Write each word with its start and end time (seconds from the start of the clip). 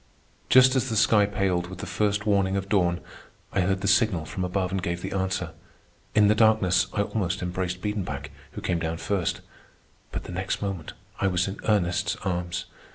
Just 0.49 0.75
as 0.75 0.89
the 0.89 0.95
sky 0.95 1.27
paled 1.27 1.67
with 1.67 1.77
the 1.77 1.85
first 1.85 2.25
warning 2.25 2.57
of 2.57 2.67
dawn, 2.67 3.01
I 3.53 3.61
heard 3.61 3.81
the 3.81 3.87
signal 3.87 4.25
from 4.25 4.43
above 4.43 4.71
and 4.71 4.81
gave 4.81 5.03
the 5.03 5.11
answer. 5.11 5.51
In 6.15 6.27
the 6.27 6.33
darkness 6.33 6.87
I 6.93 7.03
almost 7.03 7.43
embraced 7.43 7.81
Biedenbach, 7.83 8.31
who 8.53 8.61
came 8.61 8.79
down 8.79 8.97
first; 8.97 9.41
but 10.11 10.23
the 10.23 10.31
next 10.31 10.59
moment 10.59 10.93
I 11.19 11.27
was 11.27 11.47
in 11.47 11.59
Ernest's 11.69 12.15
arms. 12.25 12.65